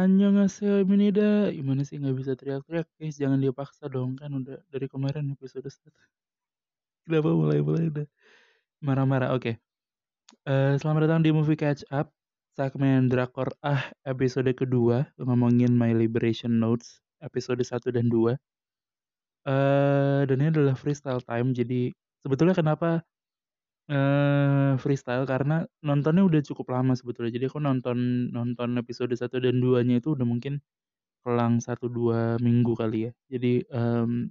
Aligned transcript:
Annyeonghaseyo 0.00 0.88
minida. 0.88 1.52
Gimana 1.52 1.84
sih 1.84 2.00
nggak 2.00 2.16
bisa 2.16 2.32
teriak-teriak? 2.38 2.88
Guys 2.96 3.20
jangan 3.20 3.36
dipaksa 3.44 3.84
dong 3.92 4.16
kan 4.16 4.32
udah 4.32 4.56
dari 4.72 4.86
kemarin 4.88 5.28
episode 5.36 5.68
1 5.68 5.92
kenapa 7.04 7.30
mulai-mulai 7.34 7.84
udah 7.92 8.06
marah-marah? 8.80 9.30
Oke. 9.36 9.60
Eh, 10.46 10.74
selamat 10.80 11.00
datang 11.10 11.20
di 11.26 11.30
Movie 11.36 11.58
Catch 11.58 11.84
Up 11.92 12.08
segmen 12.56 13.06
drakor 13.12 13.52
ah 13.62 13.88
episode 14.04 14.50
kedua 14.56 15.06
ngomongin 15.20 15.70
My 15.72 15.94
Liberation 15.94 16.58
Notes 16.58 16.98
episode 17.22 17.62
1 17.62 17.94
dan 17.94 18.10
2 18.10 18.34
eh 19.48 20.20
dan 20.28 20.36
ini 20.36 20.48
adalah 20.52 20.76
freestyle 20.76 21.22
time 21.24 21.56
jadi 21.56 21.94
sebetulnya 22.20 22.52
kenapa 22.52 23.00
freestyle 24.82 25.26
karena 25.26 25.66
nontonnya 25.82 26.22
udah 26.26 26.40
cukup 26.46 26.66
lama 26.74 26.94
sebetulnya. 26.94 27.32
Jadi 27.34 27.46
aku 27.50 27.58
nonton 27.62 28.30
nonton 28.34 28.78
episode 28.82 29.12
1 29.14 29.38
dan 29.42 29.58
2 29.58 29.82
nya 29.86 29.98
itu 30.02 30.14
udah 30.16 30.26
mungkin 30.26 30.62
kelang 31.24 31.60
1-2 31.62 32.38
minggu 32.42 32.72
kali 32.78 33.10
ya. 33.10 33.12
Jadi 33.32 33.66
em, 33.70 34.30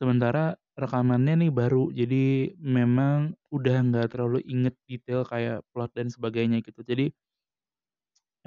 sementara 0.00 0.56
rekamannya 0.78 1.34
nih 1.46 1.52
baru. 1.52 1.92
Jadi 1.92 2.54
memang 2.58 3.36
udah 3.52 3.76
nggak 3.88 4.06
terlalu 4.16 4.40
inget 4.48 4.74
detail 4.88 5.22
kayak 5.28 5.62
plot 5.74 5.90
dan 5.96 6.08
sebagainya 6.08 6.64
gitu. 6.64 6.80
Jadi 6.86 7.12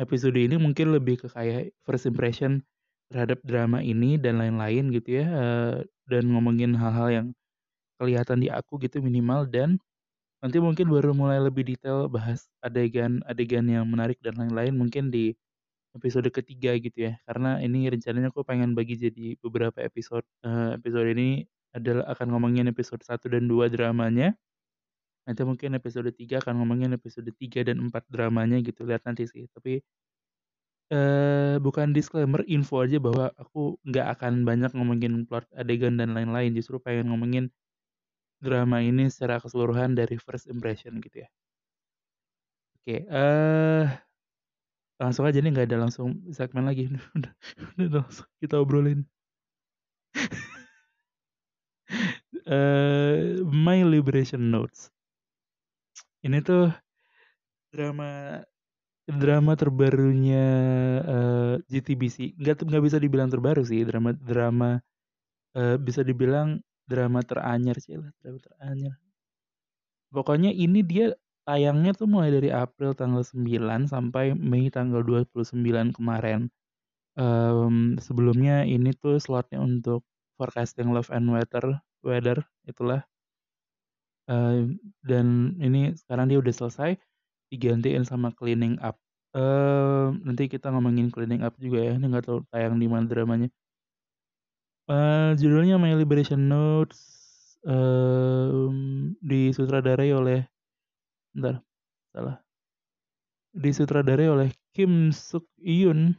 episode 0.01 0.37
ini 0.37 0.55
mungkin 0.57 0.93
lebih 0.95 1.25
ke 1.25 1.27
kayak 1.29 1.73
first 1.85 2.09
impression 2.09 2.61
terhadap 3.13 3.39
drama 3.45 3.79
ini 3.85 4.17
dan 4.17 4.41
lain-lain 4.41 4.89
gitu 4.89 5.21
ya 5.21 5.25
eh, 5.29 5.75
dan 6.09 6.23
ngomongin 6.34 6.73
hal-hal 6.73 7.09
yang 7.13 7.27
kelihatan 7.99 8.41
di 8.43 8.49
aku 8.52 8.77
gitu 8.81 8.99
minimal 9.04 9.45
dan 9.49 9.77
nanti 10.43 10.59
mungkin 10.62 10.87
baru 10.91 11.12
mulai 11.15 11.40
lebih 11.41 11.63
detail 11.68 12.07
bahas 12.12 12.48
adegan-adegan 12.65 13.65
yang 13.68 13.85
menarik 13.90 14.20
dan 14.21 14.35
lain-lain 14.40 14.76
mungkin 14.76 15.09
di 15.13 15.34
episode 15.98 16.29
ketiga 16.34 16.73
gitu 16.81 17.09
ya. 17.12 17.13
Karena 17.27 17.62
ini 17.62 17.87
rencananya 17.90 18.29
aku 18.34 18.41
pengen 18.45 18.73
bagi 18.77 18.98
jadi 18.99 19.37
beberapa 19.41 19.79
episode 19.84 20.26
Eh, 20.45 20.77
episode 20.79 21.07
ini 21.15 21.45
adalah 21.73 22.05
akan 22.13 22.27
ngomongin 22.35 22.65
episode 22.70 23.01
1 23.05 23.27
dan 23.31 23.45
2 23.49 23.70
dramanya. 23.71 24.35
Nanti 25.27 25.41
mungkin 25.48 25.75
episode 25.79 26.12
3 26.12 26.40
akan 26.43 26.53
ngomongin 26.63 26.91
episode 26.99 27.31
3 27.35 27.63
dan 27.68 27.79
4 27.87 28.03
dramanya 28.12 28.59
gitu 28.63 28.84
lihat 28.87 29.03
nanti 29.07 29.23
sih. 29.27 29.48
Tapi 29.55 29.79
eh 30.93 31.55
bukan 31.63 31.96
disclaimer 31.96 32.43
info 32.46 32.84
aja 32.85 32.98
bahwa 33.01 33.31
aku 33.40 33.79
nggak 33.87 34.07
akan 34.20 34.34
banyak 34.49 34.71
ngomongin 34.77 35.13
plot 35.27 35.48
adegan 35.55 35.96
dan 35.99 36.12
lain-lain. 36.15 36.51
Justru 36.57 36.77
pengen 36.84 37.09
ngomongin 37.12 37.49
drama 38.46 38.77
ini 38.90 39.04
secara 39.13 39.36
keseluruhan 39.44 39.91
dari 39.99 40.16
first 40.26 40.46
impression 40.54 40.94
gitu 41.05 41.18
ya? 41.26 41.30
Oke 42.84 42.96
eh 43.10 43.84
langsung 45.02 45.26
aja 45.27 45.38
nih 45.41 45.52
nggak 45.54 45.68
ada 45.70 45.77
langsung 45.84 46.10
segmen 46.38 46.66
lagi. 46.70 46.84
Udah, 47.18 47.32
udah 47.77 47.99
langsung 48.04 48.27
kita 48.41 48.55
obrolin. 48.62 48.99
Eh 52.46 53.40
My 53.48 53.84
Liberation 53.88 54.52
Notes. 54.52 54.91
Ini 56.24 56.40
tuh 56.44 56.71
drama 57.74 58.40
drama 59.08 59.54
terbarunya 59.60 60.46
eh, 61.04 61.54
JTBC 61.71 62.18
nggak 62.40 62.64
nggak 62.68 62.84
bisa 62.88 62.98
dibilang 63.04 63.30
terbaru 63.34 63.62
sih 63.68 63.84
drama 63.84 64.16
drama 64.16 64.80
eh, 65.58 65.78
bisa 65.81 66.02
dibilang 66.06 66.59
drama 66.88 67.19
teranyar 67.23 67.78
sih 67.79 67.95
lah 68.00 68.12
drama 68.19 68.39
teranyar. 68.41 68.95
Pokoknya 70.13 70.53
ini 70.53 70.85
dia 70.85 71.16
tayangnya 71.47 71.91
tuh 71.97 72.07
mulai 72.07 72.29
dari 72.31 72.50
April 72.53 72.94
tanggal 72.95 73.24
9 73.25 73.90
sampai 73.90 74.38
Mei 74.38 74.69
tanggal 74.72 75.02
29 75.03 75.91
kemarin. 75.96 76.47
Em, 77.18 77.97
sebelumnya 78.02 78.66
ini 78.66 78.94
tuh 78.97 79.18
slotnya 79.22 79.62
untuk 79.62 80.06
forecasting 80.38 80.90
love 80.94 81.09
and 81.13 81.30
weather 81.30 81.81
weather 82.06 82.41
itulah. 82.66 83.06
Eh, 84.29 84.59
dan 85.03 85.28
ini 85.59 85.91
sekarang 86.00 86.31
dia 86.31 86.40
udah 86.40 86.53
selesai 86.56 86.96
digantiin 87.52 88.08
sama 88.08 88.31
cleaning 88.34 88.79
up. 88.79 88.97
Eh 89.35 90.08
nanti 90.25 90.46
kita 90.47 90.69
ngomongin 90.74 91.09
cleaning 91.13 91.41
up 91.46 91.58
juga 91.58 91.79
ya 91.81 91.91
ini 91.97 92.06
nggak 92.12 92.25
tahu 92.29 92.40
tayang 92.53 92.78
di 92.78 92.88
mana 92.88 93.06
dramanya 93.09 93.50
eh 94.92 95.32
judulnya 95.40 95.80
My 95.80 95.96
Liberation 95.96 96.52
Notes 96.52 97.00
em, 97.64 99.16
disutradarai 99.24 100.12
oleh 100.12 100.40
bentar 101.32 101.64
salah. 102.12 102.38
Disutradarai 103.54 104.28
oleh 104.34 104.50
Kim 104.74 105.14
Suk 105.14 105.46
Hyun 105.62 106.18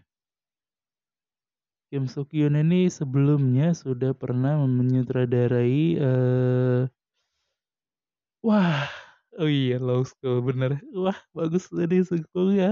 Kim 1.93 2.09
Suk 2.09 2.31
Hyun 2.33 2.57
ini 2.59 2.89
sebelumnya 2.89 3.75
sudah 3.77 4.17
pernah 4.17 4.57
menyutradarai 4.65 5.81
eh 6.01 6.83
wah 8.45 8.89
oh 9.41 9.51
iya 9.51 9.77
Law 9.83 10.03
School 10.07 10.41
bener. 10.49 10.81
Wah 10.95 11.19
bagus 11.37 11.69
tadi 11.73 12.01
ya 12.55 12.71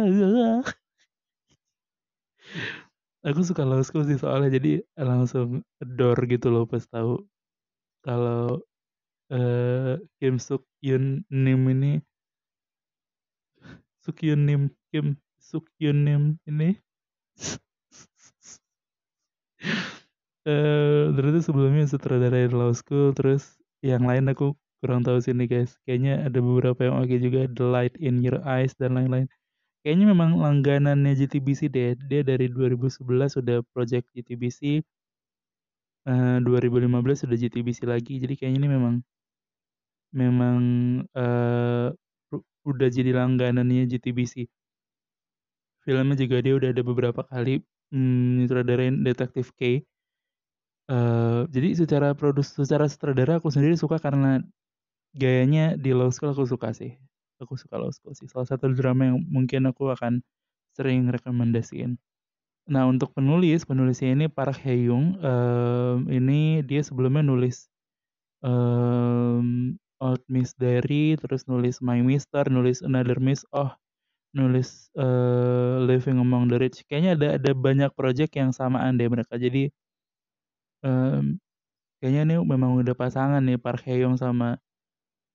aku 3.26 3.40
suka 3.46 3.62
Law 3.62 3.82
School 3.86 4.04
sih 4.06 4.18
soalnya 4.18 4.58
jadi 4.58 4.82
langsung 4.98 5.62
adore 5.82 6.22
gitu 6.26 6.50
loh 6.50 6.64
pas 6.66 6.82
tahu 6.90 7.22
kalau 8.02 8.58
eh 9.32 9.96
Kim 10.18 10.36
Suk 10.42 10.66
Hyun 10.82 11.22
Nim 11.30 11.62
ini 11.70 12.02
Suk 14.02 14.18
Hyun 14.18 14.42
Nim 14.44 14.62
Kim 14.90 15.14
Suk 15.38 15.70
Hyun 15.78 16.02
Nim 16.06 16.22
ini. 16.50 16.74
Eh 20.42 21.06
ternyata 21.14 21.38
sebelumnya 21.38 21.86
sutradara 21.86 22.50
Law 22.50 22.74
School 22.74 23.14
terus 23.14 23.62
yang 23.78 24.02
lain 24.02 24.26
aku 24.26 24.58
kurang 24.82 25.06
tahu 25.06 25.22
sini 25.22 25.46
guys. 25.46 25.78
Kayaknya 25.86 26.26
ada 26.26 26.42
beberapa 26.42 26.82
yang 26.82 26.98
oke 26.98 27.14
juga 27.22 27.46
The 27.46 27.62
Light 27.62 27.94
in 28.02 28.18
Your 28.26 28.42
Eyes 28.42 28.74
dan 28.74 28.98
lain-lain 28.98 29.30
kayaknya 29.82 30.06
memang 30.12 30.30
langganannya 30.44 31.12
JTBC 31.18 31.60
deh. 31.74 31.90
Dia 32.10 32.20
dari 32.30 32.46
2011 32.54 33.30
sudah 33.38 33.56
project 33.74 34.06
JTBC 34.14 34.60
eh 36.10 36.36
2015 36.46 37.18
sudah 37.22 37.36
JTBC 37.42 37.80
lagi. 37.92 38.14
Jadi 38.22 38.34
kayaknya 38.38 38.58
ini 38.62 38.70
memang 38.76 38.94
memang 40.12 40.62
ru- 42.30 42.46
udah 42.70 42.88
jadi 42.96 43.10
langganannya 43.18 43.82
JTBC 43.90 44.34
filmnya 45.84 46.16
juga 46.22 46.36
dia 46.44 46.54
udah 46.58 46.68
ada 46.74 46.82
beberapa 46.90 47.20
kali. 47.32 47.62
Mm, 47.92 48.42
nyutradarain 48.42 48.94
Detektif 49.06 49.52
K. 49.58 49.84
Eh 50.92 51.40
jadi 51.54 51.68
secara 51.80 52.08
produs 52.18 52.48
secara 52.54 52.84
sutradara 52.92 53.32
aku 53.40 53.48
sendiri 53.54 53.74
suka 53.78 53.96
karena 54.06 54.42
gayanya 55.22 55.64
di 55.84 55.90
Law 55.98 56.10
School 56.14 56.32
aku 56.34 56.44
suka 56.52 56.70
sih 56.78 56.92
aku 57.44 57.58
suka 57.58 57.76
Law 57.78 57.90
School 57.94 58.14
sih. 58.16 58.26
Salah 58.30 58.46
satu 58.48 58.70
drama 58.72 59.10
yang 59.14 59.18
mungkin 59.28 59.66
aku 59.70 59.90
akan 59.92 60.22
sering 60.76 61.10
rekomendasiin. 61.12 61.98
Nah 62.70 62.86
untuk 62.86 63.10
penulis 63.16 63.66
penulisnya 63.66 64.14
ini 64.14 64.26
Park 64.30 64.62
Hae 64.62 64.86
Young 64.86 65.18
Em, 65.18 65.98
ini 66.10 66.62
dia 66.62 66.80
sebelumnya 66.86 67.26
nulis 67.26 67.66
em 68.44 69.78
Old 70.02 70.22
Miss 70.30 70.54
Diary 70.58 71.14
terus 71.18 71.46
nulis 71.50 71.78
My 71.82 72.02
Mister 72.02 72.46
nulis 72.50 72.82
Another 72.82 73.18
Miss 73.22 73.46
oh 73.54 73.70
nulis 74.34 74.90
eh, 74.96 75.76
Living 75.84 76.18
Among 76.22 76.48
the 76.50 76.58
Rich. 76.62 76.86
Kayaknya 76.88 77.10
ada 77.18 77.28
ada 77.38 77.52
banyak 77.54 77.90
project 77.98 78.32
yang 78.38 78.50
samaan 78.54 78.96
deh 78.98 79.08
mereka. 79.10 79.36
Jadi 79.38 79.70
em, 80.86 81.38
kayaknya 82.02 82.22
ini 82.26 82.36
memang 82.42 82.78
udah 82.82 82.94
pasangan 82.98 83.42
nih 83.44 83.58
Park 83.60 83.86
Hae 83.86 84.02
Young 84.02 84.18
sama 84.18 84.58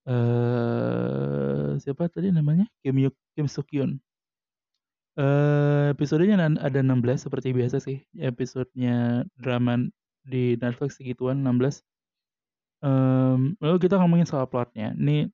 eh 0.08 1.78
siapa 1.84 2.08
tadi 2.10 2.32
namanya? 2.32 2.66
Kim 2.82 2.96
Yuk 3.04 3.16
Kim 3.36 3.48
Suk 3.52 3.68
Hyun. 3.72 4.00
Eh 5.18 5.94
episodenya 5.94 6.38
ada 6.62 6.80
16 6.82 7.26
seperti 7.28 7.52
biasa 7.52 7.78
sih. 7.84 8.02
Episodenya 8.18 9.26
drama 9.38 9.90
di 10.28 10.56
Netflix 10.60 11.00
segituan 11.00 11.42
16 11.44 11.84
Em, 12.86 13.58
lalu 13.58 13.78
kita 13.82 13.98
ngomongin 13.98 14.30
soal 14.30 14.46
plotnya. 14.46 14.94
Ini 14.94 15.30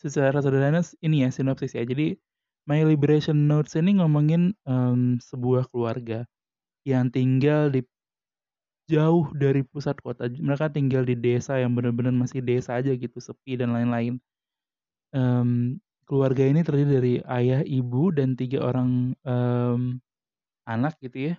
secara 0.00 0.40
sederhana 0.40 0.80
ini 1.04 1.24
ya 1.24 1.28
sinopsis 1.32 1.76
ya. 1.76 1.84
Jadi 1.84 2.16
My 2.64 2.80
Liberation 2.84 3.44
Notes 3.44 3.76
ini 3.76 4.00
ngomongin 4.00 4.56
em, 4.64 5.20
sebuah 5.20 5.68
keluarga 5.68 6.24
yang 6.88 7.12
tinggal 7.12 7.68
di 7.72 7.84
jauh 8.90 9.28
dari 9.36 9.62
pusat 9.64 9.96
kota. 10.04 10.28
Mereka 10.28 10.72
tinggal 10.74 11.04
di 11.08 11.16
desa 11.18 11.56
yang 11.60 11.72
benar-benar 11.76 12.12
masih 12.14 12.40
desa 12.44 12.78
aja 12.80 12.92
gitu, 12.94 13.18
sepi 13.20 13.56
dan 13.60 13.72
lain-lain. 13.76 14.20
Em, 15.14 15.80
keluarga 16.08 16.44
ini 16.44 16.60
terdiri 16.66 16.90
dari 16.90 17.14
ayah, 17.28 17.60
ibu, 17.64 18.12
dan 18.14 18.36
tiga 18.36 18.64
orang 18.64 19.14
em, 19.24 20.00
anak 20.68 20.98
gitu 21.02 21.32
ya. 21.32 21.34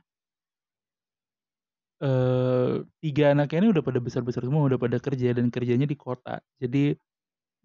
Eh, 2.03 2.83
tiga 2.99 3.31
anaknya 3.31 3.57
ini 3.63 3.67
udah 3.71 3.83
pada 3.85 3.99
besar-besar 4.03 4.43
semua, 4.43 4.67
udah 4.67 4.75
pada 4.75 4.99
kerja 4.99 5.31
dan 5.31 5.47
kerjanya 5.47 5.87
di 5.87 5.95
kota. 5.95 6.43
Jadi 6.59 6.91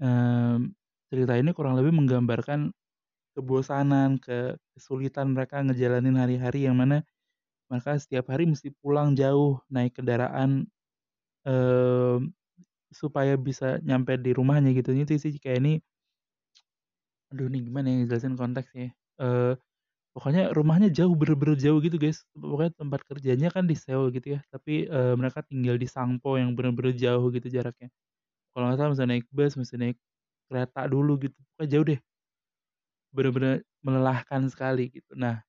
em, 0.02 0.72
cerita 1.12 1.34
ini 1.38 1.50
kurang 1.56 1.74
lebih 1.78 1.92
menggambarkan 1.96 2.70
kebosanan, 3.36 4.18
ke 4.22 4.58
kesulitan 4.76 5.32
mereka 5.36 5.62
ngejalanin 5.64 6.16
hari-hari 6.18 6.66
yang 6.68 6.76
mana 6.78 7.04
mereka 7.70 7.96
setiap 8.02 8.26
hari 8.34 8.44
mesti 8.50 8.70
pulang 8.82 9.14
jauh 9.18 9.62
naik 9.72 9.96
kendaraan, 9.98 10.66
mmm, 11.46 12.32
supaya 12.94 13.34
bisa 13.40 13.78
nyampe 13.86 14.16
di 14.20 14.32
rumahnya 14.36 14.72
gitu. 14.76 14.92
Itu 14.96 15.14
sih 15.20 15.36
kayak 15.42 15.58
ini 15.64 15.74
aduh 17.30 17.46
ini 17.50 17.58
gimana 17.66 17.86
ya 17.90 17.94
ngejelasin 18.02 18.34
konteksnya, 18.34 18.90
eee, 19.22 19.54
pokoknya 20.14 20.50
rumahnya 20.56 20.88
jauh, 20.92 21.14
bener-bener 21.18 21.56
jauh 21.58 21.78
gitu 21.84 21.96
guys. 22.00 22.26
Pokoknya 22.36 22.72
tempat 22.76 23.00
kerjanya 23.08 23.48
kan 23.54 23.64
di 23.70 23.76
Seoul 23.78 24.10
gitu 24.16 24.38
ya, 24.38 24.40
tapi, 24.54 24.86
eee, 24.90 25.14
mereka 25.20 25.40
tinggal 25.46 25.76
di 25.80 25.86
Sangpo 25.90 26.36
yang 26.40 26.54
bener-bener 26.58 26.94
jauh 26.96 27.28
gitu 27.34 27.48
jaraknya. 27.52 27.88
Kalau 28.54 28.64
nggak 28.70 28.78
salah 28.80 28.90
mesti 28.94 29.06
naik 29.08 29.26
bus, 29.34 29.54
mesti 29.60 29.76
naik 29.80 29.96
kereta 30.50 30.82
dulu 30.90 31.12
gitu, 31.24 31.36
pokoknya 31.56 31.70
jauh 31.74 31.86
deh. 31.94 32.00
Bener-bener 33.14 33.66
melelahkan 33.82 34.46
sekali 34.46 34.86
gitu. 34.94 35.18
Nah 35.18 35.42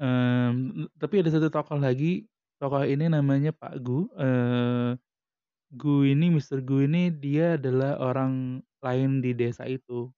mmm, 0.00 0.90
tapi 1.00 1.20
ada 1.24 1.30
satu 1.32 1.48
tokoh 1.52 1.78
lagi, 1.80 2.26
tokoh 2.60 2.84
ini 2.86 3.08
namanya 3.12 3.50
Pak 3.56 3.74
Gu, 3.84 3.98
eee, 4.16 4.90
Gu 5.76 5.94
ini, 6.12 6.26
Mister 6.34 6.60
Gu 6.64 6.86
ini 6.88 7.10
dia 7.14 7.56
adalah 7.60 7.98
orang 8.02 8.62
lain 8.84 9.20
di 9.24 9.32
desa 9.36 9.64
itu. 9.70 10.12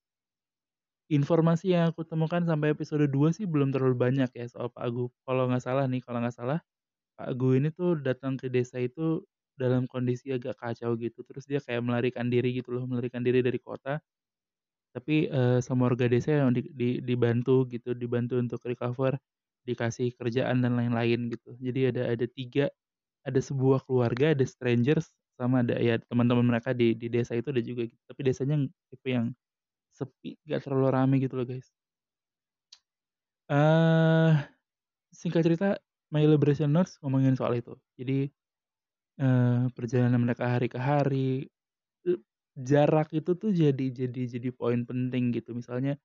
Informasi 1.09 1.73
yang 1.73 1.89
aku 1.89 2.05
temukan 2.05 2.45
sampai 2.45 2.77
episode 2.77 3.09
2 3.09 3.33
sih 3.33 3.49
belum 3.49 3.73
terlalu 3.73 3.97
banyak 3.97 4.29
ya 4.29 4.45
soal 4.45 4.69
Pak 4.69 4.85
Gu. 4.93 5.09
Kalau 5.25 5.49
nggak 5.49 5.65
salah 5.65 5.89
nih, 5.89 6.05
kalau 6.05 6.21
nggak 6.21 6.37
salah, 6.37 6.61
Pak 7.19 7.31
Gu 7.39 7.59
ini 7.63 7.69
tuh 7.75 7.97
datang 8.01 8.37
ke 8.37 8.49
desa 8.53 8.79
itu 8.83 9.25
dalam 9.57 9.87
kondisi 9.89 10.33
agak 10.33 10.57
kacau 10.61 10.97
gitu, 11.01 11.23
terus 11.25 11.45
dia 11.47 11.61
kayak 11.65 11.83
melarikan 11.87 12.29
diri 12.29 12.53
gitu 12.57 12.75
loh, 12.77 12.85
melarikan 12.89 13.23
diri 13.25 13.41
dari 13.43 13.59
kota. 13.63 14.03
Tapi, 14.97 15.29
eee, 15.31 15.59
sama 15.65 15.89
warga 15.93 16.09
desa 16.11 16.33
yang 16.45 16.53
di 16.57 16.67
di 16.73 16.99
dibantu 17.05 17.65
gitu, 17.71 17.93
dibantu 17.95 18.41
untuk 18.41 18.61
recover, 18.67 19.17
dikasih 19.69 20.17
kerjaan 20.19 20.65
dan 20.65 20.75
lain-lain 20.81 21.29
gitu. 21.35 21.55
Jadi 21.61 21.81
ada 21.95 22.03
ada 22.15 22.27
3, 22.31 22.67
ada 23.27 23.41
sebuah 23.43 23.85
keluarga, 23.89 24.35
ada 24.37 24.45
strangers, 24.49 25.13
sama 25.41 25.63
ada 25.67 25.77
ya 25.81 26.01
teman-teman 26.11 26.47
mereka 26.47 26.73
di 26.77 26.95
di 26.99 27.09
desa 27.13 27.35
itu 27.39 27.51
ada 27.55 27.63
juga 27.65 27.87
gitu, 27.91 28.01
tapi 28.11 28.21
desanya 28.29 28.57
tipe 28.93 29.09
yang 29.13 29.27
sepi, 29.95 30.39
nggak 30.49 30.61
terlalu 30.67 30.89
rame 30.95 31.17
gitu 31.25 31.35
loh 31.41 31.47
guys. 31.49 31.69
Eee, 33.49 34.33
singkat 35.13 35.43
cerita, 35.47 35.69
My 36.13 36.25
Liberation 36.29 36.71
Notes 36.73 36.99
ngomongin 37.03 37.37
soal 37.39 37.57
itu. 37.61 37.75
Jadi, 38.01 38.29
eee, 39.21 39.63
perjalanan 39.77 40.21
mereka 40.25 40.45
hari 40.55 40.69
ke 40.73 40.81
hari, 40.81 41.49
jarak 42.59 43.09
itu 43.15 43.31
tuh 43.39 43.51
jadi 43.55 43.85
jadi 43.95 44.23
jadi 44.39 44.49
poin 44.55 44.83
penting 44.89 45.31
gitu. 45.37 45.55
Misalnya, 45.57 45.97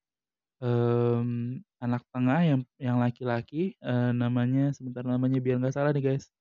mmm, 0.63 1.59
anak 1.83 2.03
tengah 2.15 2.39
yang 2.47 2.61
yang 2.79 2.97
laki-laki, 3.03 3.75
eee, 3.83 4.11
namanya 4.15 4.71
sebentar 4.71 5.03
namanya 5.03 5.39
biar 5.43 5.59
nggak 5.61 5.75
salah 5.75 5.91
nih 5.95 6.03
guys, 6.15 6.31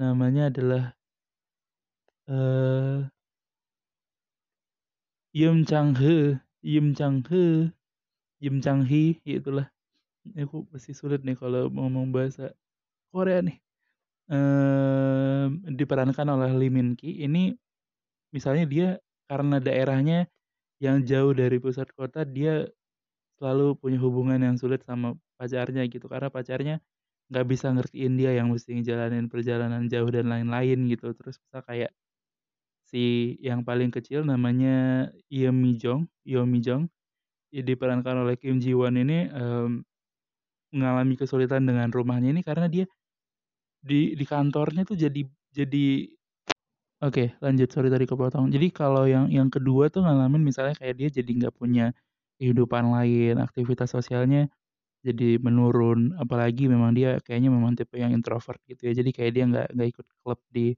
namanya 0.00 0.50
adalah 0.52 0.94
eee 2.28 3.10
Yoon 5.34 5.62
Chang-he 5.62 6.42
Yoon 6.66 6.90
Chang-he 6.98 7.70
Yoon 8.42 8.58
Chang-hee, 8.64 9.20
ya 9.24 9.38
itulah. 9.38 9.66
Ini 10.26 10.44
aku 10.48 10.66
masih 10.72 10.94
sulit 10.96 11.22
nih 11.26 11.36
kalau 11.38 11.70
ngomong 11.72 12.10
bahasa 12.14 12.52
Korea 13.14 13.40
nih. 13.44 13.58
Mmm, 14.30 15.74
diperankan 15.76 16.28
oleh 16.30 16.50
Lee 16.56 16.72
Min-ki, 16.72 17.22
ini 17.26 17.54
misalnya 18.34 18.64
dia 18.68 18.88
karena 19.30 19.58
daerahnya 19.62 20.28
yang 20.82 21.02
jauh 21.06 21.32
dari 21.36 21.58
pusat 21.62 21.88
kota, 21.96 22.24
dia 22.28 22.66
selalu 23.40 23.76
punya 23.80 23.98
hubungan 24.04 24.38
yang 24.44 24.56
sulit 24.60 24.84
sama 24.84 25.16
pacarnya 25.40 25.88
gitu, 25.88 26.06
karena 26.12 26.28
pacarnya 26.28 26.76
nggak 27.32 27.46
bisa 27.48 27.72
ngertiin 27.74 28.14
dia 28.20 28.32
yang 28.36 28.52
mesti 28.52 28.76
ngejalanin 28.78 29.26
perjalanan 29.32 29.88
jauh 29.88 30.08
dan 30.12 30.28
lain-lain 30.30 30.78
gitu. 30.92 31.12
Terus 31.16 31.40
misal 31.42 31.62
kayak 31.64 31.92
si 32.86 33.36
yang 33.44 33.62
paling 33.66 33.90
kecil 33.94 34.26
namanya 34.26 35.08
Yeon 35.30 35.54
Mi-jong 35.56 36.10
Yeon 36.26 36.48
Mi-jong, 36.50 36.90
ya 37.54 37.62
diperankan 37.66 38.24
oleh 38.26 38.36
Kim 38.40 38.58
Ji-won 38.62 38.96
ini, 39.00 39.28
mmm, 39.30 39.84
mengalami 40.74 41.14
kesulitan 41.18 41.64
dengan 41.68 41.90
rumahnya 41.94 42.30
ini 42.34 42.42
karena 42.46 42.66
dia 42.70 42.86
di 43.82 44.14
di 44.18 44.24
kantornya 44.28 44.84
tuh 44.88 44.96
jadi 44.98 45.22
jadi 45.54 45.86
oke 47.04 47.24
lanjut, 47.44 47.68
sorry 47.72 47.88
tadi 47.92 48.06
kepotong. 48.08 48.50
Jadi 48.52 48.68
kalau 48.74 49.06
yang 49.08 49.28
yang 49.32 49.48
kedua 49.52 49.88
tuh 49.92 50.04
ngalamin 50.06 50.42
misalnya 50.46 50.74
kayak 50.78 50.96
dia 51.00 51.08
jadi 51.22 51.30
nggak 51.46 51.54
punya 51.58 51.92
kehidupan 52.40 52.90
lain, 52.96 53.36
aktivitas 53.42 53.92
sosialnya 53.96 54.48
jadi 55.06 55.40
menurun, 55.40 56.14
apalagi 56.20 56.68
memang 56.68 56.92
dia 56.98 57.18
kayaknya 57.24 57.50
memang 57.54 57.72
tipe 57.78 57.96
yang 58.00 58.12
introvert 58.16 58.60
gitu 58.68 58.88
ya. 58.90 58.94
Jadi 59.00 59.10
kayak 59.16 59.32
dia 59.36 59.44
nggak 59.50 59.68
nggak 59.76 59.88
ikut 59.96 60.06
klub 60.24 60.40
di 60.52 60.76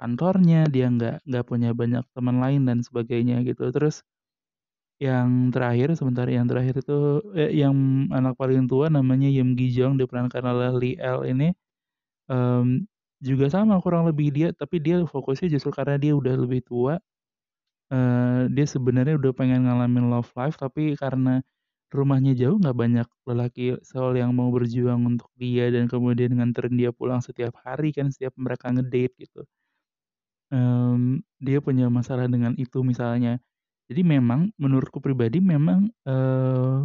kantornya, 0.00 0.66
dia 0.70 0.86
nggak 0.92 1.16
nggak 1.28 1.44
punya 1.50 1.70
banyak 1.76 2.04
teman 2.16 2.38
lain 2.44 2.62
dan 2.68 2.80
sebagainya 2.86 3.42
gitu. 3.48 3.70
Terus 3.74 4.02
yang 5.00 5.52
terakhir, 5.52 5.92
sebentar 5.98 6.24
yang 6.28 6.48
terakhir 6.48 6.80
itu 6.80 7.20
eh, 7.36 7.52
yang 7.52 8.08
anak 8.12 8.32
paling 8.40 8.64
tua 8.64 8.88
namanya 8.88 9.28
Yeon 9.28 9.52
Gi-jong 9.58 10.00
diperankan 10.00 10.40
oleh 10.48 10.70
Lee 10.72 10.96
El 10.96 11.20
ini, 11.28 11.52
mmm, 12.30 12.86
juga 13.24 13.46
sama 13.52 13.78
kurang 13.84 14.06
lebih 14.10 14.30
dia 14.34 14.48
tapi 14.56 14.78
dia 14.82 15.02
fokusnya 15.06 15.48
justru 15.56 15.70
karena 15.74 15.96
dia 16.00 16.12
udah 16.16 16.34
lebih 16.40 16.62
tua, 16.66 16.98
dia 18.56 18.66
sebenarnya 18.68 19.14
udah 19.20 19.32
pengen 19.36 19.66
ngalamin 19.66 20.06
love 20.12 20.30
life 20.38 20.56
tapi 20.58 20.94
karena 20.98 21.42
rumahnya 21.94 22.32
jauh 22.38 22.58
nggak 22.60 22.76
banyak 22.76 23.08
lelaki 23.28 23.78
Seoul 23.86 24.18
yang 24.20 24.32
mau 24.36 24.50
berjuang 24.54 25.02
untuk 25.06 25.30
dia 25.38 25.70
dan 25.74 25.86
kemudian 25.92 26.34
nganterin 26.36 26.74
dia 26.80 26.90
pulang 26.94 27.20
setiap 27.24 27.54
hari 27.66 27.94
kan, 27.94 28.10
setiap 28.14 28.34
mereka 28.38 28.70
ngedate 28.74 29.14
gitu. 29.22 29.46
Mmm, 30.50 31.26
dia 31.42 31.58
punya 31.58 31.90
masalah 31.90 32.30
dengan 32.30 32.54
itu 32.54 32.78
misalnya. 32.86 33.42
Jadi 33.90 34.02
memang 34.06 34.50
menurutku 34.58 34.98
pribadi 35.02 35.38
memang, 35.42 35.90
eee, 36.06 36.78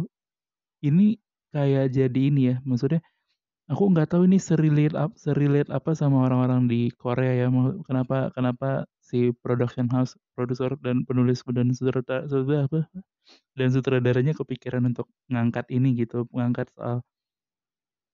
ini 0.86 1.18
kayak 1.54 1.92
jadi 1.94 2.20
ini 2.30 2.42
ya, 2.54 2.56
maksudnya 2.66 3.00
aku 3.72 3.84
nggak 3.92 4.08
tahu 4.12 4.22
ini 4.28 4.38
se-relate 4.38 4.94
ap 5.02 5.12
se-relate 5.24 5.70
apa 5.72 5.90
sama 6.00 6.16
orang-orang 6.26 6.62
di 6.72 6.92
Korea 7.02 7.32
ya, 7.42 7.46
kenapa 7.88 8.28
kenapa 8.36 8.68
si 9.00 9.32
production 9.42 9.88
house, 9.94 10.12
produser 10.36 10.76
dan 10.84 11.02
penulis 11.08 11.40
dan 11.56 11.72
sutrata 11.74 12.24
apa, 12.68 12.80
dan 13.58 13.68
sutradaranya 13.74 14.34
kepikiran 14.38 14.84
untuk 14.90 15.08
ngangkat 15.32 15.66
ini 15.74 15.88
gitu, 16.00 16.28
ngangkat 16.36 16.68
soal 16.76 17.02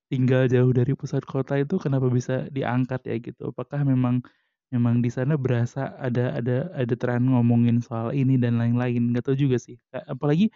tinggal 0.09 0.49
jauh 0.49 0.73
dari 0.73 0.97
pusat 0.97 1.21
kota 1.29 1.61
itu 1.61 1.77
kenapa 1.77 2.09
bisa 2.09 2.49
diangkat 2.49 3.01
ya 3.05 3.17
gitu. 3.21 3.53
Apakah 3.53 3.85
memang 3.85 4.25
memang 4.73 5.01
di 5.05 5.09
sana 5.13 5.37
berasa 5.37 5.93
ada 6.01 6.33
ada 6.41 6.69
ada 6.77 6.95
tren 6.97 7.29
ngomongin 7.29 7.81
soal 7.85 8.13
ini 8.17 8.37
dan 8.41 8.57
lain-lain, 8.61 9.13
nggak 9.13 9.25
tahu 9.29 9.37
juga 9.37 9.57
sih. 9.61 9.77
Apalagi 9.93 10.49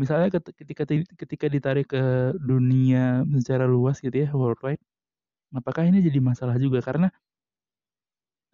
misalnya 0.00 0.28
ket 0.34 0.44
ketika 0.56 0.82
ti 0.88 1.04
ketika 1.20 1.46
ditarik 1.52 1.86
ke 1.92 2.02
dunia 2.40 3.22
secara 3.40 3.64
luas 3.68 3.98
gitu 4.04 4.14
ya, 4.24 4.28
worldwide, 4.34 4.80
apakah 5.56 5.84
ini 5.88 6.00
jadi 6.04 6.20
masalah 6.24 6.56
juga? 6.60 6.80
Karena 6.84 7.08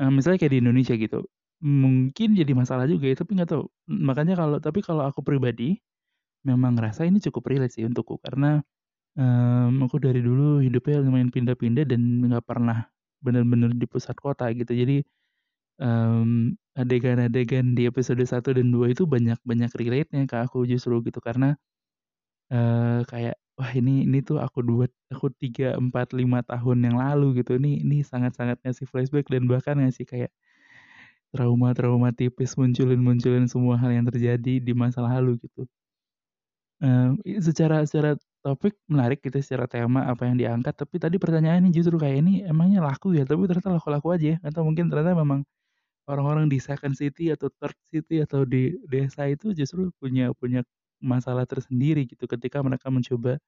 eee, 0.00 0.10
misalnya 0.14 0.38
kayak 0.42 0.52
di 0.54 0.60
Indonesia 0.62 0.94
gitu, 0.94 1.20
mungkin 1.62 2.28
jadi 2.38 2.52
masalah 2.54 2.86
juga 2.86 3.10
ya, 3.10 3.16
tapi 3.18 3.34
nggak 3.38 3.50
tahu. 3.50 3.64
Makanya 3.90 4.34
kalau 4.38 4.58
tapi 4.62 4.80
kalau 4.84 5.02
aku 5.10 5.20
pribadi, 5.26 5.78
memang 6.46 6.76
ngerasa 6.78 7.06
ini 7.08 7.18
cukup 7.24 7.50
relate 7.52 7.74
sih 7.78 7.84
untukku, 7.88 8.18
karena, 8.22 8.62
mmm, 9.18 9.84
aku 9.86 9.98
dari 10.02 10.20
dulu 10.24 10.60
hidupnya 10.64 11.02
lumayan 11.04 11.30
pindah-pindah 11.34 11.84
dan 11.88 12.00
nggak 12.28 12.44
pernah 12.46 12.88
bener-bener 13.24 13.72
di 13.76 13.86
pusat 13.90 14.16
kota 14.20 14.50
gitu. 14.56 14.72
Jadi, 14.74 15.02
mmm, 15.82 16.56
adegan-adegan 16.78 17.74
di 17.76 17.90
episode 17.90 18.22
1 18.24 18.54
dan 18.56 18.70
2 18.72 18.94
itu 18.94 19.04
banyak 19.10 19.38
banyak 19.44 19.72
relate-nya 19.76 20.24
ke 20.30 20.36
aku 20.46 20.64
justru 20.70 21.02
gitu, 21.06 21.18
karena, 21.20 21.58
eee, 22.52 23.02
kayak, 23.10 23.36
wah 23.60 23.72
ini 23.76 24.06
ini 24.08 24.20
tuh 24.26 24.38
aku 24.42 24.60
2 24.66 24.86
aku 25.12 25.28
3, 25.36 25.76
4, 25.80 26.14
5 26.16 26.40
tahun 26.46 26.78
yang 26.92 26.96
lalu 27.00 27.42
gitu, 27.44 27.58
ini 27.60 27.82
ini 27.84 28.02
sangat-sangat 28.06 28.60
ngasih 28.64 28.86
flashback 28.90 29.26
dan 29.32 29.46
bahkan 29.50 29.78
ngasih 29.82 30.06
kayak 30.08 30.30
trauma-trauma 31.34 32.08
tipis, 32.16 32.56
munculin-munculin 32.56 33.44
semua 33.52 33.76
hal 33.76 33.92
yang 33.92 34.08
terjadi 34.08 34.64
di 34.64 34.72
masa 34.72 35.04
lalu 35.04 35.36
gitu. 35.44 35.68
I 37.26 37.42
secara 37.42 37.82
secara 37.82 38.14
topik 38.46 38.78
menarik 38.86 39.18
gitu, 39.26 39.42
secara 39.42 39.66
tema 39.66 40.06
apa 40.06 40.22
yang 40.30 40.38
diangkat, 40.38 40.74
tapi 40.78 40.96
tadi 41.02 41.18
pertanyaannya 41.18 41.74
justru 41.74 41.98
kayak, 41.98 42.22
"Ini 42.22 42.32
emangnya 42.54 42.86
laku 42.86 43.18
ya?" 43.18 43.26
Tapi 43.26 43.50
ternyata 43.50 43.74
laku-laku 43.74 44.08
aja 44.14 44.26
ya, 44.34 44.36
atau 44.46 44.62
mungkin 44.62 44.86
ternyata 44.86 45.18
memang 45.18 45.42
orang-orang 46.10 46.48
di 46.52 46.58
second 46.62 46.96
city 46.96 47.30
atau 47.34 47.48
third 47.60 47.76
city 47.92 48.24
atau 48.24 48.42
di 48.48 48.74
desa 48.88 49.28
itu 49.30 49.52
justru 49.56 49.92
punya 50.02 50.32
punya 50.36 50.64
masalah 51.04 51.44
tersendiri 51.46 52.08
gitu 52.10 52.26
ketika 52.26 52.58
mereka 52.64 52.88
mencoba 52.90 53.38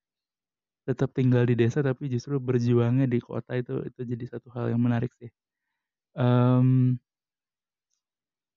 tetap 0.88 1.12
tinggal 1.16 1.44
di 1.48 1.54
desa 1.58 1.80
tapi 1.84 2.08
justru 2.12 2.38
berjuangnya 2.42 3.06
di 3.10 3.20
kota 3.22 3.56
itu 3.60 3.84
itu 3.88 4.00
jadi 4.06 4.24
satu 4.38 4.48
hal 4.54 4.72
yang 4.74 4.82
menarik 4.82 5.12
sih. 5.20 5.30
Mmm 6.18 7.00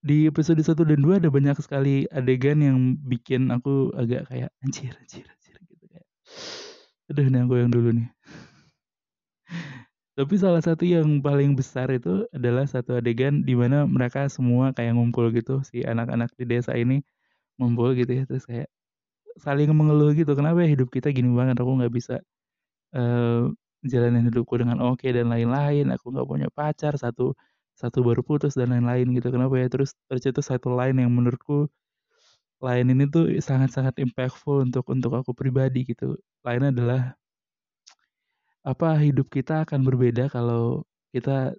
di 0.02 0.26
episode 0.26 0.58
1 0.64 0.82
dan 0.82 0.98
2 1.04 1.22
ada 1.22 1.30
banyak 1.30 1.54
sekali 1.62 2.08
adegan 2.10 2.58
yang 2.58 2.78
bikin 3.06 3.52
aku 3.54 3.94
agak 3.94 4.26
kayak, 4.26 4.50
"Anjir 4.64 4.90
anjir 4.98 5.24
anjir," 5.30 5.56
gitu 5.70 5.84
kayak, 5.86 6.06
"Aduh 7.12 7.24
ini 7.28 7.38
aku 7.44 7.54
yang 7.60 7.68
dulu 7.72 7.90
nih." 8.00 8.08
Tapi 10.18 10.38
salah 10.38 10.62
satu 10.62 10.86
yang 10.86 11.18
paling 11.26 11.58
besar 11.58 11.90
itu 11.90 12.22
adalah 12.30 12.70
satu 12.70 12.94
adegan 13.02 13.42
di 13.42 13.58
mana 13.58 13.82
mereka 13.82 14.30
semua 14.30 14.70
kayak 14.70 14.94
ngumpul 14.94 15.26
gitu, 15.34 15.58
si 15.66 15.82
anak-anak 15.82 16.30
di 16.38 16.46
desa 16.46 16.70
ini 16.78 17.02
ngumpul 17.58 17.94
gitu 17.98 18.12
ya, 18.12 18.24
terus 18.28 18.46
kayak 18.46 18.68
saling 19.40 19.70
mengeluh 19.74 20.12
gitu, 20.16 20.32
"Kenapa 20.38 20.62
ya 20.66 20.70
hidup 20.74 20.90
kita 20.94 21.10
gini 21.14 21.30
banget, 21.34 21.58
aku 21.62 21.72
nggak 21.80 21.92
bisa, 21.94 22.14
eee, 22.96 23.52
jalanin 23.86 24.28
hidupku 24.30 24.54
dengan 24.60 24.78
oke 24.82 25.06
dan 25.10 25.28
lain-lain, 25.32 25.90
aku 25.94 26.12
nggak 26.14 26.28
punya 26.28 26.48
pacar, 26.54 26.94
satu 26.98 27.34
satu 27.78 28.00
baru 28.06 28.22
putus 28.26 28.54
dan 28.58 28.72
lain-lain 28.74 29.10
gitu, 29.16 29.28
kenapa 29.34 29.54
ya?" 29.62 29.68
Terus 29.72 29.94
tercetus 30.10 30.48
satu 30.52 30.72
line 30.76 30.98
yang 31.06 31.12
menurutku 31.14 31.68
line 32.64 32.88
ini 32.94 33.04
tuh 33.10 33.30
sangat-sangat 33.42 33.98
impactful 34.02 34.64
untuk 34.66 34.86
untuk 34.90 35.12
aku 35.18 35.32
pribadi 35.36 35.84
gitu. 35.88 36.16
Line-nya 36.46 36.70
adalah 36.74 37.02
apa, 38.64 38.96
"Hidup 39.00 39.28
kita 39.32 39.64
akan 39.68 39.80
berbeda 39.88 40.32
kalau 40.32 40.84
kita 41.14 41.54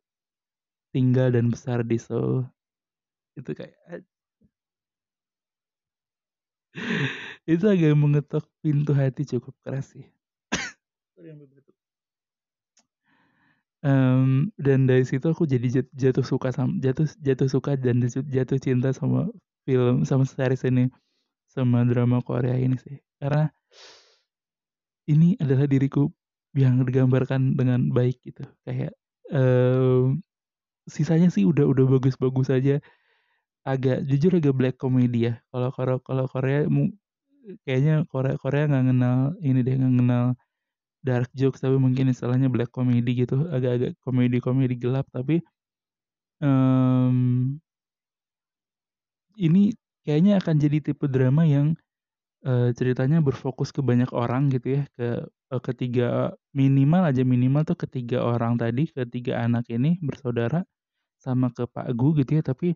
tinggal 0.94 1.30
dan 1.36 1.52
besar 1.54 1.86
di 1.86 1.98
Seoul." 2.02 2.46
Itu 3.40 3.52
kayak 3.58 3.76
ad 3.92 4.04
Itu 7.54 7.66
agak 7.74 7.94
mengetok 7.98 8.44
pintu 8.64 8.92
hati 8.96 9.24
cukup 9.32 9.54
keras 9.64 9.86
sih. 9.94 10.06
Mmm, 13.86 14.50
dan 14.58 14.90
dari 14.90 15.06
situ 15.06 15.30
aku 15.30 15.46
jadi 15.46 15.68
jat 15.70 15.88
jatuh 15.94 16.26
suka 16.26 16.50
sam 16.50 16.82
jatuh 16.82 17.06
jatuh 17.22 17.46
suka 17.46 17.78
dan 17.78 18.02
jatu 18.02 18.26
jatuh 18.26 18.58
cinta 18.58 18.90
sama 18.98 19.30
film 19.68 20.02
sama 20.10 20.26
series 20.26 20.66
ini, 20.66 20.90
sama 21.52 21.84
drama 21.90 22.20
Korea 22.26 22.56
ini 22.58 22.78
sih. 22.82 22.98
Karena 23.22 23.50
ini 25.10 25.38
adalah 25.38 25.70
diriku 25.70 26.10
yang 26.58 26.82
digambarkan 26.88 27.56
dengan 27.60 27.92
baik 27.94 28.20
gitu. 28.26 28.44
Kayak, 28.68 28.96
mmm, 29.32 30.20
sisanya 30.90 31.30
sih 31.34 31.46
udah 31.48 31.66
udah 31.70 31.86
bagus-bagus 32.00 32.50
aja. 32.54 32.80
Agak 33.68 34.06
jujur 34.10 34.38
agak 34.40 34.56
black 34.58 34.76
comedy 34.82 35.30
ya. 35.32 35.34
Kalau 35.54 35.70
karo 35.76 35.96
kalau 36.04 36.26
Korea 36.32 36.66
kayaknya 37.68 38.06
Korea 38.12 38.36
Korea 38.42 38.66
nggak 38.72 38.84
ngenal 38.92 39.20
ini 39.46 39.60
deh, 39.66 39.76
nggak 39.80 39.94
ngenal 40.02 40.26
dark 41.06 41.30
jokes, 41.38 41.62
tapi 41.64 41.78
mungkin 41.82 42.12
istilahnya 42.14 42.50
black 42.54 42.72
comedy 42.76 43.26
gitu, 43.26 43.48
agak-agak 43.52 43.96
komedi-komedi 44.04 44.76
gelap 44.80 45.08
tapi, 45.14 45.42
mmm 46.44 47.60
ini 49.36 49.76
kayaknya 50.08 50.40
akan 50.40 50.56
jadi 50.62 50.78
tipe 50.92 51.06
drama 51.12 51.44
yang, 51.48 51.76
eee, 52.48 52.70
ceritanya 52.78 53.20
berfokus 53.26 53.70
ke 53.76 53.82
banyak 53.86 54.10
orang 54.16 54.50
gitu 54.54 54.82
ya, 54.82 54.84
ke 54.98 55.26
eee, 55.52 55.62
ketiga 55.66 56.34
minimal 56.56 57.04
aja, 57.10 57.24
minimal 57.28 57.64
tuh 57.68 57.78
ketiga 57.80 58.24
orang 58.26 58.56
tadi, 58.62 58.88
ketiga 58.94 59.42
anak 59.46 59.68
ini 59.74 59.98
bersaudara, 60.04 60.64
sama 61.22 61.50
ke 61.54 61.66
Pak 61.70 61.92
Gu 61.98 62.10
gitu 62.26 62.40
ya, 62.40 62.44
tapi 62.46 62.76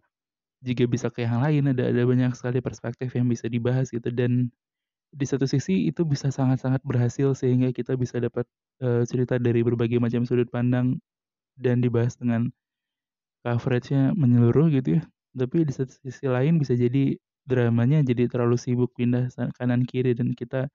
juga 0.66 0.86
bisa 0.90 1.08
ke 1.14 1.24
yang 1.28 1.42
lain, 1.44 1.72
ada 1.76 1.90
ada 1.92 2.04
banyak 2.08 2.34
sekali 2.38 2.60
perspektif 2.64 3.14
yang 3.16 3.28
bisa 3.32 3.48
dibahas 3.52 3.90
gitu 3.94 4.10
dan 4.14 4.52
di 5.16 5.26
satu 5.26 5.46
sisi 5.50 5.90
itu 5.90 6.06
bisa 6.06 6.30
sangat-sangat 6.30 6.82
berhasil 6.86 7.34
sehingga 7.38 7.72
kita 7.74 7.96
bisa 7.98 8.20
dapat, 8.22 8.46
eee, 8.84 9.04
cerita 9.10 9.38
dari 9.42 9.62
berbagai 9.66 9.98
macam 10.02 10.24
sudut 10.28 10.48
pandang 10.54 11.00
dan 11.60 11.82
dibahas 11.84 12.16
dengan 12.20 12.50
coverage-nya 13.46 14.14
menyeluruh 14.18 14.70
gitu 14.74 15.00
ya. 15.00 15.04
Tapi 15.38 15.64
di 15.68 15.74
satu 15.76 15.94
sisi 16.06 16.26
lain 16.30 16.58
bisa 16.62 16.76
jadi 16.76 17.16
dramanya 17.50 18.00
jadi 18.06 18.24
terlalu 18.32 18.58
sibuk 18.62 18.92
pindah 18.98 19.30
kanan 19.58 19.84
kiri 19.90 20.14
dan 20.20 20.32
kita 20.38 20.70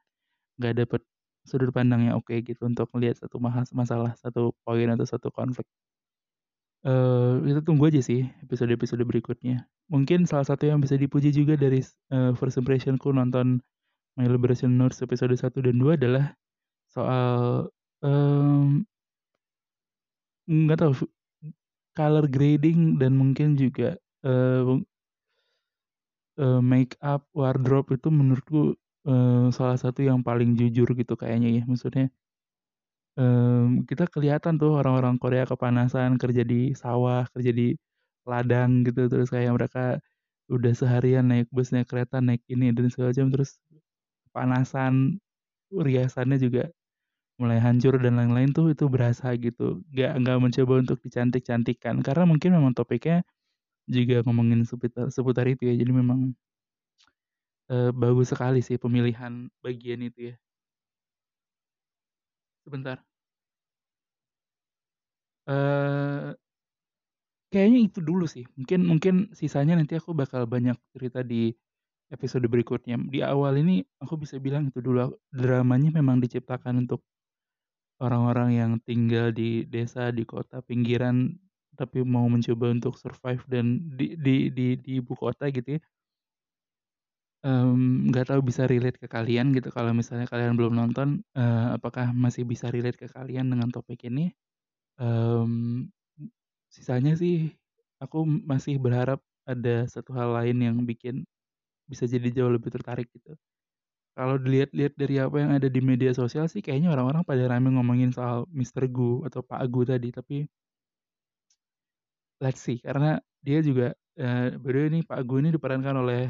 nggak 0.61 0.75
dapet 0.87 1.03
sudut 1.49 1.71
pandang 1.77 2.09
yang 2.11 2.17
oke 2.21 2.35
gitu 2.45 2.63
untuk 2.69 2.89
melihat 2.97 3.17
satu 3.23 3.37
masalah, 3.77 4.13
satu 4.21 4.53
poin 4.67 4.89
atau 4.95 5.07
satu 5.09 5.29
konflik. 5.35 5.65
Eee, 6.85 7.41
kita 7.49 7.61
tunggu 7.65 7.89
aja 7.89 8.01
sih 8.05 8.29
episode-episode 8.45 9.01
berikutnya. 9.09 9.65
Mungkin 9.89 10.29
salah 10.29 10.45
satu 10.45 10.69
yang 10.69 10.85
bisa 10.85 11.01
dipuji 11.01 11.33
juga 11.33 11.57
dari 11.57 11.81
eee, 12.13 12.33
first 12.37 12.61
impression-ku 12.61 13.09
nonton 13.09 13.65
My 14.19 14.29
Liberation 14.29 14.75
Notes 14.77 15.01
episode 15.05 15.33
1 15.37 15.63
dan 15.65 15.77
2 15.81 15.97
adalah 16.01 16.35
soal, 16.91 17.69
mmm 18.05 18.87
nggak 20.49 20.77
tahu 20.81 20.93
color 21.97 22.27
grading 22.29 23.01
dan 23.01 23.17
mungkin 23.17 23.57
juga, 23.57 23.97
eee 24.25 24.83
eee, 26.41 26.61
make 26.65 26.95
up, 27.05 27.27
wardrobe 27.37 27.95
itu 27.99 28.09
menurutku, 28.13 28.75
eee, 29.09 29.47
salah 29.57 29.79
satu 29.81 30.01
yang 30.07 30.21
paling 30.27 30.55
jujur 30.59 30.89
gitu 30.99 31.15
kayaknya 31.19 31.49
ya. 31.61 31.63
Maksudnya, 31.71 32.11
mmm, 33.19 33.87
kita 33.91 34.05
kelihatan 34.11 34.57
tuh 34.63 34.79
orang-orang 34.81 35.17
Korea 35.23 35.45
kepanasan 35.49 36.17
kerja 36.23 36.43
di 36.47 36.73
sawah, 36.79 37.27
kerja 37.35 37.53
di 37.55 37.75
ladang 38.29 38.83
gitu, 38.89 39.07
terus 39.13 39.29
kayak 39.35 39.53
mereka 39.59 39.85
udah 40.53 40.73
seharian 40.77 41.27
naik 41.31 41.49
bus, 41.55 41.71
naik 41.75 41.89
kereta, 41.91 42.21
naik 42.25 42.43
ini 42.51 42.73
dan 42.77 42.89
segala 42.93 43.13
macam, 43.17 43.29
terus 43.35 43.51
kepanasan, 44.31 44.95
riasannya 45.73 46.39
juga 46.43 46.65
mulai 47.41 47.59
hancur 47.63 47.99
dan 48.03 48.17
lain-lain 48.21 48.51
tuh 48.57 48.73
itu 48.75 48.87
berasa 48.93 49.35
gitu. 49.41 49.83
Nggak 49.95 50.13
nggak 50.23 50.39
mencoba 50.45 50.75
untuk 50.85 50.99
dicantik-cantikkan, 51.05 52.01
karena 52.07 52.25
mungkin 52.29 52.51
memang 52.59 52.73
topiknya 52.79 53.25
juga 53.89 54.25
ngomongin 54.25 54.65
seputar 54.69 55.09
seputar 55.13 55.47
itu 55.51 55.63
ya, 55.71 55.75
jadi 55.81 55.93
memang 55.95 56.35
eee, 57.73 57.91
bagus 57.97 58.29
sekali 58.33 58.61
sih 58.61 58.77
pemilihan 58.77 59.49
bagian 59.65 60.01
itu 60.05 60.21
ya. 60.33 60.35
Sebentar. 62.67 63.05
Eee 65.47 66.35
kayaknya 67.53 67.81
itu 67.93 67.99
dulu 68.01 68.25
sih, 68.25 68.45
mungkin 68.59 68.81
mungkin 68.89 69.15
sisanya 69.37 69.77
nanti 69.79 69.95
aku 70.01 70.11
bakal 70.17 70.49
banyak 70.49 70.77
cerita 70.97 71.21
di 71.23 71.53
episode 72.13 72.47
berikutnya. 72.49 72.97
Di 73.11 73.21
awal 73.27 73.61
ini 73.63 73.83
aku 74.03 74.15
bisa 74.23 74.39
bilang 74.41 74.71
itu 74.71 74.81
dulu, 74.85 75.15
dramanya 75.35 75.91
memang 75.95 76.23
diciptakan 76.25 76.87
untuk 76.87 77.03
orang-orang 78.03 78.51
yang 78.59 78.73
tinggal 78.83 79.31
di 79.35 79.67
desa, 79.71 80.11
di 80.15 80.25
kota 80.27 80.61
pinggiran, 80.65 81.35
tapi 81.79 82.03
mau 82.07 82.27
mencoba 82.31 82.71
untuk 82.75 82.95
survive 83.03 83.43
dan 83.51 83.83
di 83.99 84.15
di 84.19 84.35
di 84.55 84.67
di 84.81 84.91
ibu 85.03 85.13
kota 85.19 85.51
gitu 85.53 85.79
ya. 85.79 85.81
Nggak 88.09 88.33
tahu 88.33 88.41
bisa 88.45 88.65
relate 88.65 88.97
ke 89.01 89.07
kalian 89.11 89.53
gitu 89.57 89.69
kalau 89.69 89.93
misalnya 89.93 90.25
kalian 90.31 90.57
belum 90.57 90.73
nonton, 90.77 91.21
eee, 91.37 91.67
apakah 91.77 92.11
masih 92.17 92.45
bisa 92.49 92.69
relate 92.73 92.97
ke 93.01 93.09
kalian 93.11 93.49
dengan 93.53 93.69
topik 93.73 94.01
ini? 94.09 94.33
Mmm, 95.01 95.91
sisanya 96.73 97.15
sih 97.19 97.53
aku 98.03 98.25
masih 98.27 98.79
berharap 98.83 99.21
ada 99.49 99.87
satu 99.91 100.13
hal 100.17 100.35
lain 100.39 100.59
yang 100.63 100.77
bikin 100.89 101.25
bisa 101.91 102.05
jadi 102.09 102.29
jauh 102.33 102.53
lebih 102.53 102.71
tertarik 102.75 103.09
gitu. 103.15 103.37
Kalau 104.19 104.37
dilihat-lihat 104.39 104.95
dari 104.99 105.17
apa 105.23 105.37
yang 105.43 105.53
ada 105.59 105.69
di 105.71 105.81
media 105.83 106.13
sosial 106.15 106.47
sih 106.51 106.63
kayaknya 106.63 106.91
orang-orang 106.95 107.25
pada 107.27 107.45
rame 107.51 107.71
ngomongin 107.75 108.11
soal 108.15 108.47
Mister 108.53 108.87
Gu 108.91 109.27
atau 109.29 109.43
Pak 109.47 109.63
Gu 109.73 109.83
tadi, 109.89 110.11
tapi 110.15 110.47
let's 112.45 112.61
see, 112.65 112.79
karena 112.85 113.19
dia 113.47 113.59
juga, 113.65 113.97
by 114.61 114.71
the 114.73 114.79
way 114.85 114.89
ini 114.93 115.01
Pak 115.09 115.21
Gu 115.29 115.35
ini 115.43 115.51
diperankan 115.57 115.97
oleh, 116.05 116.29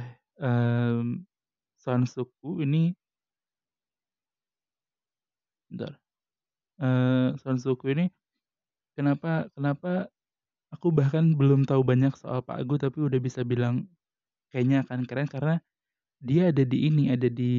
Son 1.78 2.02
Suk-ku 2.09 2.62
ini 2.64 2.94
bentar, 5.71 5.92
eee, 6.83 7.37
Son 7.40 7.56
Suk-ku 7.61 7.92
ini 7.94 8.11
kenapa 8.99 9.49
kenapa 9.56 10.09
aku 10.75 10.90
bahkan 10.94 11.35
belum 11.38 11.64
tahu 11.68 11.83
banyak 11.87 12.14
soal 12.18 12.42
Pak 12.44 12.64
Gu, 12.68 12.76
tapi 12.80 12.99
udah 13.04 13.21
bisa 13.23 13.42
bilang 13.47 13.87
kayaknya 14.52 14.85
akan 14.87 15.06
keren 15.09 15.28
karena 15.30 15.56
dia 16.23 16.50
ada 16.52 16.64
di 16.66 16.88
ini, 16.90 17.12
ada 17.14 17.28
di 17.30 17.54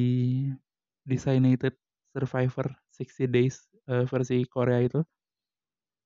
Designated 1.06 1.74
Survivor 2.14 2.68
60 2.92 3.28
Days, 3.30 3.56
eee, 3.90 4.04
versi 4.08 4.44
Korea 4.48 4.80
itu. 4.84 5.02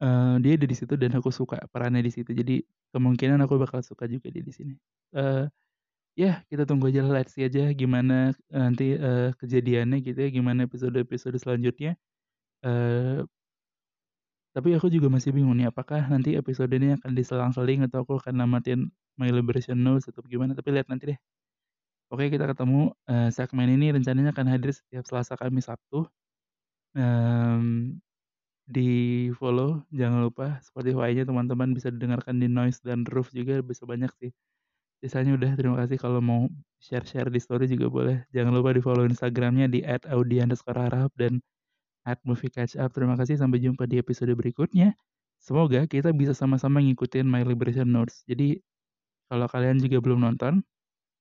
Eee, 0.01 0.41
dia 0.41 0.53
ada 0.57 0.65
di 0.65 0.73
situ 0.73 0.97
dan 0.97 1.13
aku 1.13 1.29
suka 1.29 1.61
perannya 1.69 2.01
di 2.01 2.09
situ, 2.09 2.33
jadi 2.33 2.65
kemungkinan 2.97 3.37
aku 3.45 3.61
bakal 3.61 3.85
suka 3.85 4.09
juga 4.09 4.33
dia 4.33 4.41
di 4.41 4.49
sini. 4.49 4.75
Eee, 5.13 5.53
ya 6.19 6.43
kita 6.51 6.65
tunggu 6.69 6.91
aja, 6.93 7.03
let's 7.07 7.35
see 7.37 7.45
aja 7.49 7.73
gimana, 7.77 8.35
eee, 8.53 8.61
nanti, 8.65 8.87
eee, 8.99 9.33
kejadiannya 9.41 9.99
gitu 10.07 10.19
ya, 10.25 10.31
gimana 10.35 10.67
episode-episode 10.69 11.39
selanjutnya. 11.41 11.97
Eee 12.67 13.27
tapi 14.57 14.75
aku 14.75 14.91
juga 14.91 15.07
masih 15.07 15.31
bingung 15.31 15.55
nih, 15.55 15.71
apakah 15.71 16.11
nanti 16.11 16.35
episode 16.35 16.75
ini 16.75 16.99
akan 16.99 17.15
diselang-seling 17.15 17.87
atau 17.87 18.03
aku 18.03 18.19
akan 18.19 18.35
namatin 18.35 18.91
My 19.15 19.31
Liberation 19.31 19.79
Notes 19.79 20.11
atau 20.11 20.27
gimana, 20.27 20.59
tapi 20.59 20.75
lihat 20.75 20.91
nanti 20.91 21.15
deh. 21.15 21.19
Oke 22.13 22.29
kita 22.33 22.47
ketemu, 22.51 22.93
eee, 23.11 23.31
segmen 23.35 23.69
ini 23.73 23.91
rencananya 23.97 24.33
akan 24.37 24.47
hadir 24.53 24.73
setiap 24.77 25.05
Selasa, 25.09 25.35
Kamis, 25.41 25.67
Sabtu. 25.71 26.09
Mmm, 28.71 28.75
di-follow 28.75 29.83
jangan 29.91 30.23
lupa 30.31 30.63
Spotify-nya 30.63 31.27
teman-teman 31.27 31.75
bisa 31.75 31.91
didengarkan 31.91 32.39
di 32.39 32.47
Noise 32.47 32.81
dan 32.87 33.03
Roof 33.11 33.35
juga 33.35 33.59
bisa 33.67 33.83
banyak 33.87 34.11
sih. 34.23 34.31
Sisanya 35.03 35.35
udah 35.39 35.53
terima 35.59 35.77
kasih 35.83 35.99
kalau 36.01 36.21
mau 36.23 36.47
share-share 36.83 37.29
di 37.33 37.41
story 37.43 37.67
juga 37.71 37.89
boleh. 37.91 38.17
Jangan 38.35 38.53
lupa 38.55 38.71
di 38.77 38.83
follow 38.85 39.05
Instagramnya 39.09 39.67
di 39.71 39.83
@audi_harap 39.87 41.11
dan 41.19 41.41
@moviecatchup. 42.27 42.91
Terima 42.95 43.15
kasih 43.19 43.37
sampai 43.41 43.61
jumpa 43.65 43.87
di 43.91 43.99
episode 44.03 44.33
berikutnya. 44.37 44.95
Semoga 45.41 45.87
kita 45.89 46.13
bisa 46.15 46.33
sama-sama 46.37 46.81
ngikutin 46.85 47.27
My 47.29 47.43
Liberation 47.47 47.89
Notes. 47.91 48.25
Jadi 48.29 48.61
kalau 49.31 49.47
kalian 49.51 49.79
juga 49.83 49.99
belum 50.05 50.21
nonton, 50.25 50.63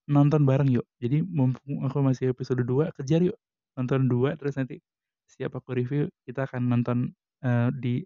nonton 0.10 0.44
bareng 0.48 0.70
yuk. 0.72 0.88
Jadi 1.04 1.24
mumpung 1.26 1.86
aku 1.88 2.00
masih 2.06 2.32
episode 2.34 2.64
2, 2.66 2.92
kejar 2.98 3.22
yuk. 3.26 3.38
Nonton 3.80 4.08
2 4.12 4.36
terus 4.40 4.56
nanti 4.60 4.80
siap 5.30 5.56
aku 5.58 5.74
review, 5.78 6.10
kita 6.28 6.46
akan 6.50 6.68
nonton 6.72 6.98
uh, 7.44 7.70
di 7.76 8.04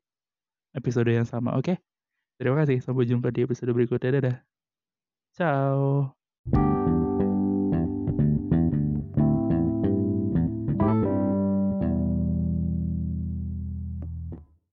episode 0.74 1.10
yang 1.10 1.28
sama. 1.28 1.56
Oke? 1.56 1.76
Okay? 1.76 1.78
Terima 2.42 2.60
kasih. 2.62 2.82
Sampai 2.82 3.06
jumpa 3.08 3.30
di 3.30 3.46
episode 3.46 3.72
berikutnya. 3.72 4.20
Dadah. 4.20 4.38
Ciao. 5.34 6.83